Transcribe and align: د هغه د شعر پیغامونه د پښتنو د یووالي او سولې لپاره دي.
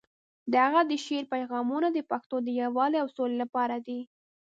د 0.51 0.53
هغه 0.65 0.81
د 0.89 0.91
شعر 1.05 1.23
پیغامونه 1.33 1.87
د 1.91 1.99
پښتنو 2.11 2.39
د 2.43 2.49
یووالي 2.61 2.97
او 3.03 3.07
سولې 3.15 3.37
لپاره 3.43 3.75
دي. 3.87 3.99